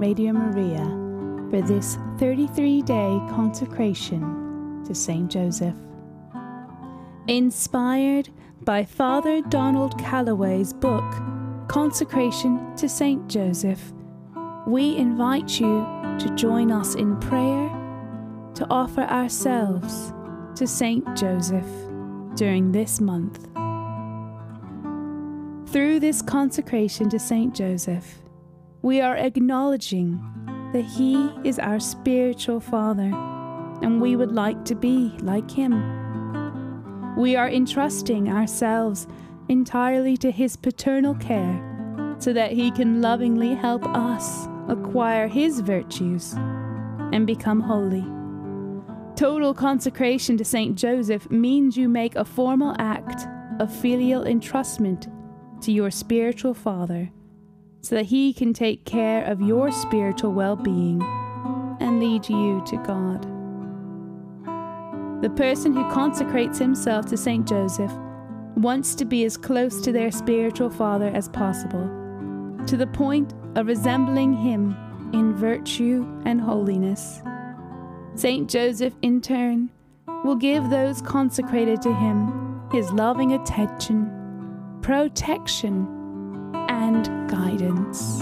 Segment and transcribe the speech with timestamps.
[0.00, 0.86] Radio Maria
[1.50, 5.30] for this 33 day consecration to St.
[5.30, 5.74] Joseph.
[7.28, 8.30] Inspired
[8.62, 11.04] by Father Donald Calloway's book,
[11.68, 13.28] Consecration to St.
[13.28, 13.92] Joseph,
[14.66, 15.86] we invite you
[16.18, 17.68] to join us in prayer
[18.54, 20.14] to offer ourselves
[20.54, 21.04] to St.
[21.14, 21.68] Joseph
[22.36, 23.48] during this month.
[25.70, 27.54] Through this consecration to St.
[27.54, 28.20] Joseph,
[28.82, 30.18] we are acknowledging
[30.72, 33.12] that he is our spiritual father
[33.82, 37.14] and we would like to be like him.
[37.16, 39.06] We are entrusting ourselves
[39.48, 41.66] entirely to his paternal care
[42.18, 46.34] so that he can lovingly help us acquire his virtues
[47.12, 48.04] and become holy.
[49.14, 50.78] Total consecration to St.
[50.78, 53.26] Joseph means you make a formal act
[53.60, 55.12] of filial entrustment
[55.60, 57.10] to your spiritual father
[57.80, 61.02] so that he can take care of your spiritual well being
[61.80, 63.22] and lead you to God.
[65.22, 67.46] The person who consecrates himself to St.
[67.46, 67.92] Joseph
[68.56, 71.88] wants to be as close to their spiritual father as possible,
[72.66, 74.76] to the point of resembling him
[75.12, 77.22] in virtue and holiness.
[78.14, 78.48] St.
[78.48, 79.70] Joseph, in turn,
[80.24, 84.10] will give those consecrated to him his loving attention,
[84.80, 85.99] protection,
[86.54, 88.20] and guidance.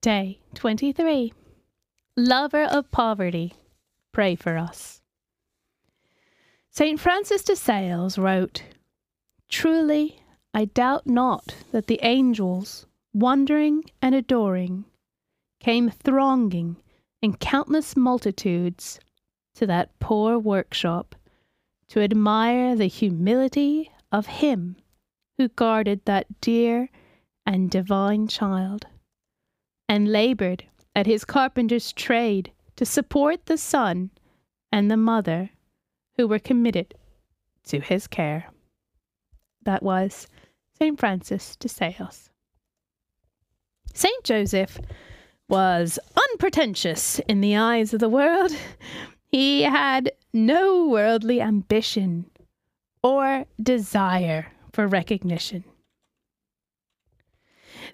[0.00, 1.32] Day 23
[2.16, 3.54] Lover of Poverty,
[4.12, 5.00] pray for us.
[6.70, 6.98] St.
[6.98, 8.62] Francis de Sales wrote,
[9.48, 10.22] Truly,
[10.54, 14.84] I doubt not that the angels, wondering and adoring,
[15.60, 16.76] came thronging
[17.22, 18.98] in countless multitudes
[19.54, 21.14] to that poor workshop
[21.88, 24.76] to admire the humility of him
[25.36, 26.88] who guarded that dear
[27.46, 28.86] and divine child,
[29.88, 34.10] and labored at his carpenter's trade to support the son
[34.70, 35.50] and the mother
[36.16, 36.94] who were committed
[37.64, 38.50] to his care.
[39.62, 40.26] That was
[40.78, 40.98] St.
[40.98, 42.30] Francis de Sales.
[43.92, 44.24] St.
[44.24, 44.78] Joseph
[45.50, 45.98] was
[46.30, 48.52] unpretentious in the eyes of the world.
[49.32, 52.28] He had no worldly ambition
[53.00, 55.62] or desire for recognition.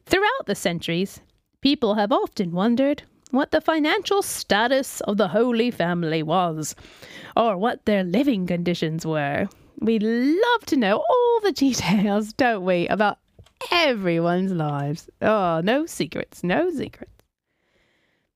[0.07, 1.21] Throughout the centuries,
[1.61, 3.03] people have often wondered
[3.33, 6.75] what the financial status of the Holy Family was,
[7.37, 9.49] or what their living conditions were.
[9.81, 13.19] We love to know all the details, don't we, about
[13.71, 15.11] everyone's lives.
[15.21, 17.16] Oh, no secrets, no secrets.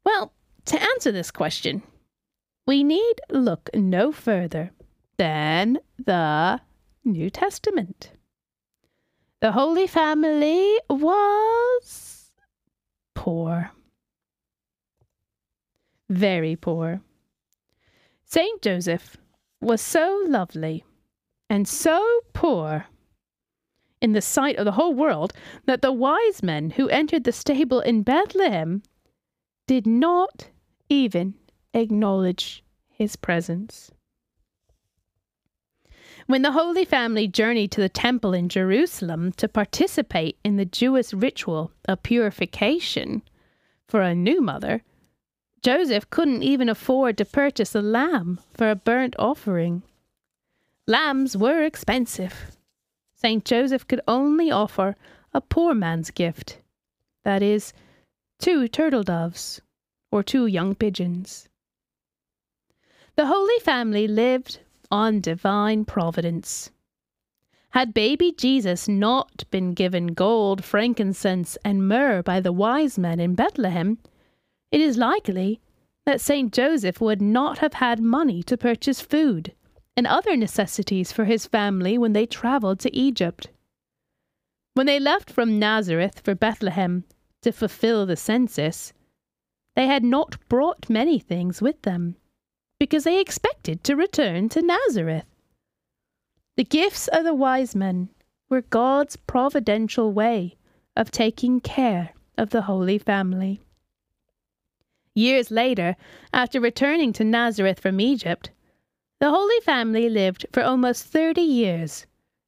[0.05, 0.33] Well,
[0.67, 1.83] to answer this question,
[2.67, 4.71] we need look no further
[5.17, 6.61] than the
[7.05, 8.13] New Testament.
[9.41, 12.31] The Holy Family was
[13.15, 13.73] poor.
[16.09, 17.01] Very poor.
[18.25, 19.17] Saint Joseph
[19.61, 20.85] was so lovely
[21.49, 22.87] and so poor
[24.01, 25.33] in the sight of the whole world
[25.67, 28.83] that the wise men who entered the stable in Bethlehem
[29.71, 30.49] did not
[30.89, 31.33] even
[31.75, 33.93] acknowledge his presence.
[36.27, 41.13] When the Holy Family journeyed to the temple in Jerusalem to participate in the Jewish
[41.13, 43.23] ritual of purification
[43.87, 44.83] for a new mother,
[45.63, 49.85] Joseph couldn't even afford to purchase a lamb for a burnt offering.
[50.89, 52.57] Lambs were expensive.
[53.15, 53.45] St.
[53.45, 54.97] Joseph could only offer
[55.33, 56.59] a poor man's gift
[57.23, 57.73] that is,
[58.41, 59.61] two turtle doves,
[60.11, 61.49] or two young pigeons.
[63.17, 66.71] The Holy Family lived on divine providence.
[67.71, 73.35] Had baby Jesus not been given gold, frankincense, and myrrh by the wise men in
[73.35, 73.99] Bethlehem,
[74.73, 75.61] it is likely
[76.07, 76.53] that St.
[76.53, 79.53] Joseph would not have had money to purchase food
[79.97, 83.49] and other necessities for his family when they travelled to Egypt.
[84.73, 87.05] When they left from Nazareth for Bethlehem
[87.43, 88.93] to fulfill the census,
[89.77, 92.17] they had not brought many things with them,
[92.79, 95.25] because they expected to return to Nazareth.
[96.57, 98.11] The gifts of the wise men
[98.49, 100.57] were God's providential way
[100.97, 103.61] of taking care of the Holy Family.
[105.15, 105.97] Years later,
[106.33, 108.51] after returning to Nazareth from Egypt,
[109.21, 112.07] the Holy Family lived for almost 30 years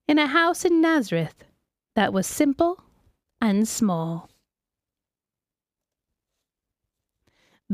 [0.08, 1.44] in a house in Nazareth
[1.94, 2.82] that was simple
[3.40, 4.28] and small.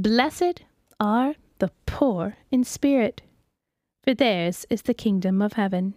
[0.00, 0.62] Blessed
[1.00, 3.20] are the poor in spirit,
[4.04, 5.92] for theirs is the kingdom of heaven.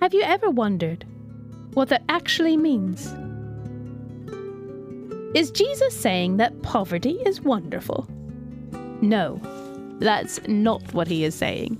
[0.00, 1.06] Have you ever wondered
[1.74, 3.06] what that actually means?
[5.36, 8.08] Is Jesus saying that poverty is wonderful?
[9.00, 9.40] No,
[10.00, 11.76] that's not what he is saying.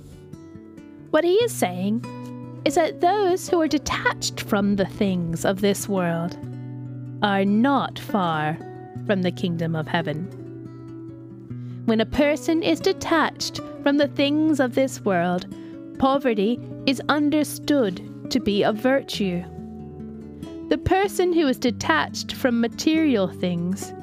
[1.09, 5.89] What he is saying is that those who are detached from the things of this
[5.89, 6.37] world
[7.21, 8.57] are not far
[9.05, 10.23] from the kingdom of heaven.
[11.85, 15.45] When a person is detached from the things of this world,
[15.99, 19.43] poverty is understood to be a virtue.
[20.69, 23.93] The person who is detached from material things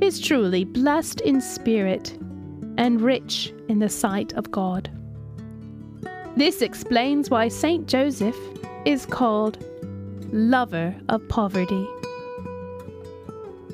[0.00, 2.16] is truly blessed in spirit
[2.78, 4.90] and rich in the sight of God.
[6.36, 8.36] This explains why Saint Joseph
[8.84, 9.58] is called
[10.32, 11.86] lover of poverty.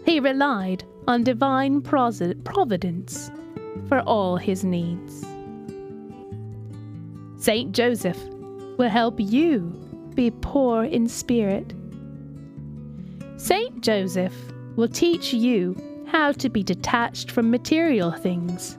[0.05, 3.31] He relied on divine providence
[3.89, 5.25] for all his needs.
[7.37, 8.23] Saint Joseph
[8.77, 9.61] will help you
[10.15, 11.73] be poor in spirit.
[13.37, 14.35] Saint Joseph
[14.77, 15.77] will teach you
[16.07, 18.77] how to be detached from material things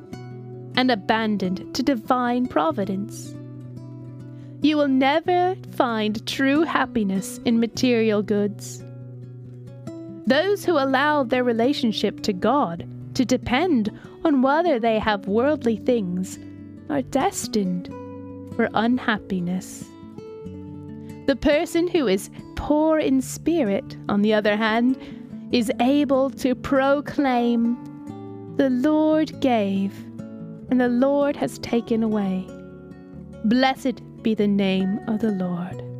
[0.75, 3.33] and abandoned to divine providence.
[4.61, 8.83] You will never find true happiness in material goods.
[10.31, 13.91] Those who allow their relationship to God to depend
[14.23, 16.39] on whether they have worldly things
[16.89, 17.87] are destined
[18.55, 19.83] for unhappiness.
[21.27, 24.97] The person who is poor in spirit, on the other hand,
[25.51, 27.75] is able to proclaim,
[28.55, 29.93] The Lord gave,
[30.69, 32.47] and the Lord has taken away.
[33.43, 35.90] Blessed be the name of the Lord.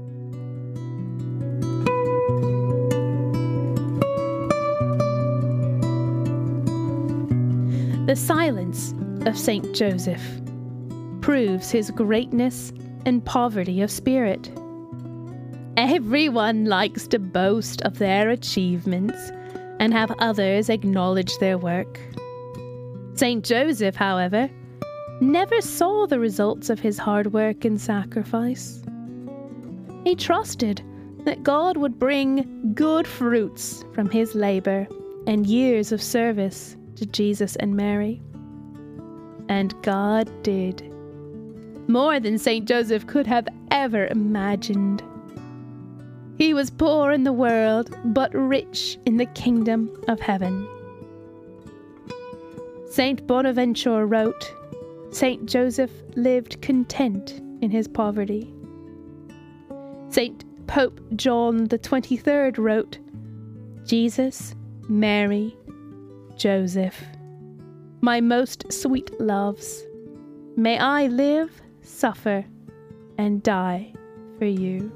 [8.12, 8.94] The silence
[9.26, 10.22] of Saint Joseph
[11.22, 12.74] proves his greatness
[13.06, 14.52] and poverty of spirit.
[15.78, 19.32] Everyone likes to boast of their achievements
[19.80, 22.02] and have others acknowledge their work.
[23.14, 24.50] Saint Joseph, however,
[25.22, 28.84] never saw the results of his hard work and sacrifice.
[30.04, 30.84] He trusted
[31.24, 34.86] that God would bring good fruits from his labor
[35.28, 38.22] and years of service to Jesus and Mary.
[39.50, 40.92] And God did.
[41.88, 42.68] More than St.
[42.68, 45.04] Joseph could have ever imagined.
[46.38, 50.68] He was poor in the world, but rich in the kingdom of heaven.
[52.90, 53.26] St.
[53.28, 54.54] Bonaventure wrote,
[55.12, 55.46] St.
[55.46, 58.54] Joseph lived content in his poverty.
[60.10, 60.44] St.
[60.68, 62.98] Pope John the 23rd wrote,
[63.86, 64.56] Jesus,
[64.90, 65.56] Mary,
[66.42, 67.06] Joseph,
[68.02, 69.84] my most sweet loves,
[70.58, 72.44] may I live, suffer,
[73.20, 73.94] and die
[74.40, 74.92] for you.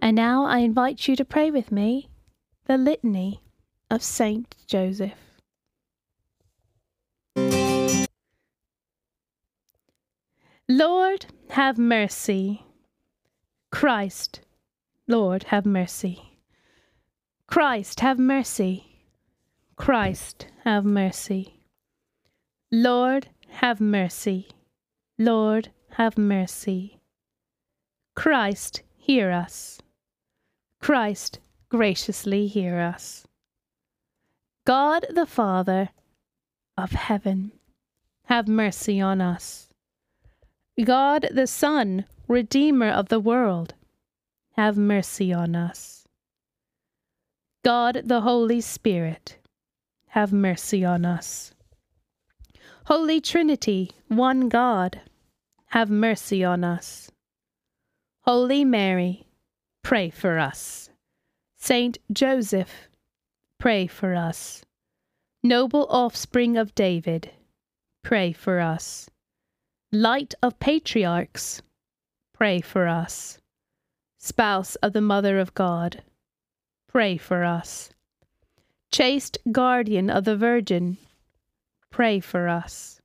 [0.00, 2.08] And now I invite you to pray with me
[2.66, 3.40] the Litany
[3.90, 5.12] of Saint Joseph.
[10.68, 12.64] Lord, have mercy.
[13.70, 14.40] Christ,
[15.06, 16.32] Lord, have mercy.
[17.46, 19.04] Christ, have mercy.
[19.76, 21.60] Christ, have mercy.
[22.72, 24.48] Lord, have mercy.
[25.18, 26.98] Lord, have mercy.
[28.16, 29.78] Christ, hear us.
[30.80, 33.26] Christ, graciously hear us.
[34.66, 35.90] God the Father
[36.76, 37.52] of heaven,
[38.24, 39.68] have mercy on us.
[40.82, 43.74] God the Son, Redeemer of the world,
[44.56, 46.04] have mercy on us.
[47.64, 49.38] God the Holy Spirit,
[50.08, 51.52] have mercy on us.
[52.86, 55.00] Holy Trinity, one God,
[55.66, 57.10] have mercy on us.
[58.22, 59.26] Holy Mary,
[59.82, 60.90] pray for us.
[61.66, 62.88] Saint Joseph,
[63.58, 64.64] pray for us.
[65.42, 67.32] Noble offspring of David,
[68.04, 69.10] pray for us.
[69.90, 71.62] Light of patriarchs,
[72.32, 73.40] pray for us.
[74.16, 76.04] Spouse of the Mother of God,
[76.86, 77.90] pray for us.
[78.92, 80.98] Chaste guardian of the Virgin,
[81.90, 83.00] pray for us.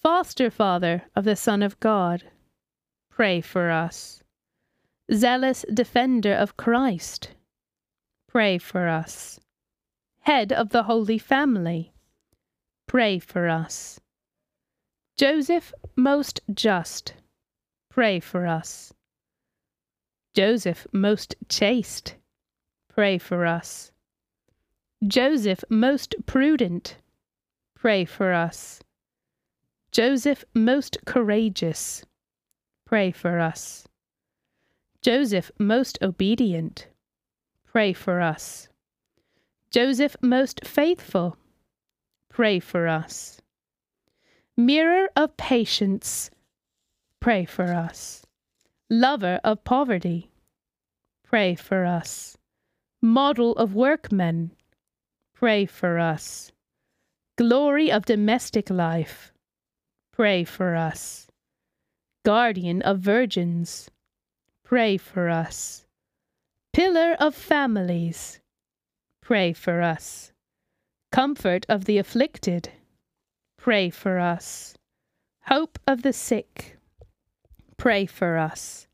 [0.00, 2.22] Foster father of the Son of God,
[3.10, 4.22] pray for us.
[5.12, 7.30] Zealous defender of Christ,
[8.34, 9.38] pray for us.
[10.22, 11.92] head of the Holy Family,
[12.88, 14.00] pray for us.
[15.16, 17.14] Joseph, most just,
[17.90, 18.92] pray for us.
[20.34, 22.16] Joseph, most chaste,
[22.88, 23.92] pray for us.
[25.06, 26.96] Joseph, most prudent,
[27.76, 28.80] pray for us.
[29.92, 32.04] Joseph, most courageous,
[32.84, 33.86] pray for us.
[35.02, 36.88] Joseph, most obedient,
[37.74, 38.68] pray for us.
[39.72, 41.36] Joseph, most faithful,
[42.30, 43.40] pray for us.
[44.56, 46.30] Mirror of patience,
[47.18, 48.24] pray for us.
[48.88, 50.30] Lover of poverty,
[51.24, 52.38] pray for us.
[53.02, 54.52] Model of workmen,
[55.34, 56.52] pray for us.
[57.36, 59.32] Glory of domestic life,
[60.12, 61.26] pray for us.
[62.24, 63.90] Guardian of virgins,
[64.62, 65.83] pray for us.
[66.74, 68.40] Pillar of families,
[69.22, 70.32] pray for us.
[71.12, 72.68] Comfort of the afflicted,
[73.56, 74.74] pray for us.
[75.42, 76.76] Hope of the sick,
[77.76, 78.88] pray for us.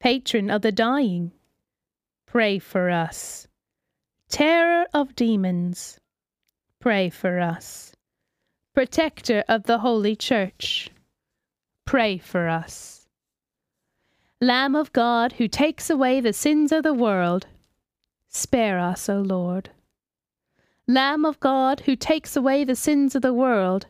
[0.00, 1.30] Patron of the dying,
[2.26, 3.46] pray for us.
[4.28, 6.00] Terror of demons,
[6.80, 7.94] pray for us.
[8.74, 10.90] Protector of the Holy Church,
[11.84, 12.95] pray for us.
[14.40, 17.46] Lamb of God, who takes away the sins of the world,
[18.28, 19.70] spare us, O Lord.
[20.86, 23.86] Lamb of God, who takes away the sins of the world,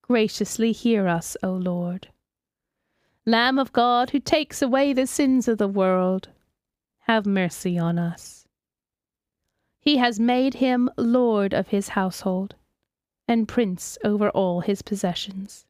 [0.00, 2.08] graciously hear us, O Lord.
[3.26, 6.30] Lamb of God, who takes away the sins of the world,
[7.00, 8.48] have mercy on us.
[9.80, 12.54] He has made him Lord of his household
[13.28, 15.66] and Prince over all his possessions.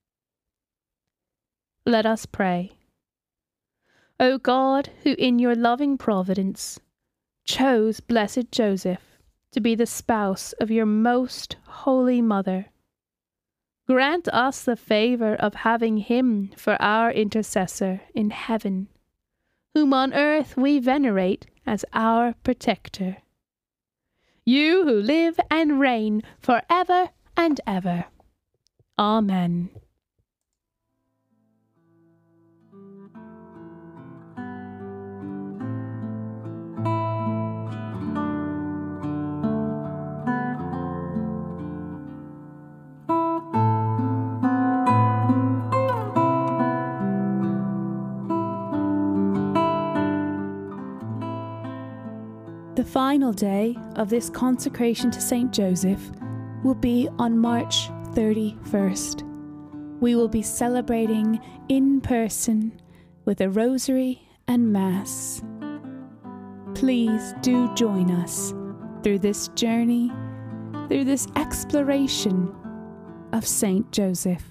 [1.85, 2.78] Let us pray.
[4.21, 6.81] O God, who in your loving providence
[7.45, 9.19] chose blessed Joseph
[9.53, 12.67] to be the spouse of your most holy mother,
[13.87, 18.89] grant us the favour of having him for our intercessor in heaven,
[19.75, 23.19] whom on earth we venerate as our protector.
[24.45, 28.07] You who live and reign for ever and ever.
[28.99, 29.71] Amen.
[52.99, 55.53] Final day of this consecration to St.
[55.53, 56.11] Joseph
[56.65, 59.23] will be on March 31st.
[60.01, 61.39] We will be celebrating
[61.69, 62.73] in person
[63.25, 65.45] with a rosary and Mass.
[66.75, 68.53] Please do join us
[69.05, 70.11] through this journey,
[70.89, 72.53] through this exploration
[73.33, 73.89] of St.
[73.93, 74.43] Joseph.